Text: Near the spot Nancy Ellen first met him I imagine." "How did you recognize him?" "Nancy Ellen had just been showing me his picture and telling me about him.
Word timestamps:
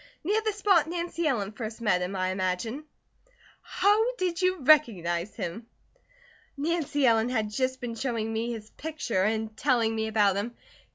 Near 0.23 0.41
the 0.41 0.51
spot 0.51 0.87
Nancy 0.87 1.27
Ellen 1.27 1.51
first 1.51 1.79
met 1.79 2.01
him 2.01 2.15
I 2.15 2.29
imagine." 2.29 2.85
"How 3.61 4.15
did 4.15 4.41
you 4.41 4.57
recognize 4.61 5.35
him?" 5.35 5.67
"Nancy 6.57 7.05
Ellen 7.05 7.29
had 7.29 7.51
just 7.51 7.79
been 7.79 7.93
showing 7.93 8.33
me 8.33 8.51
his 8.51 8.71
picture 8.71 9.21
and 9.23 9.55
telling 9.55 9.95
me 9.95 10.07
about 10.07 10.37
him. 10.37 10.55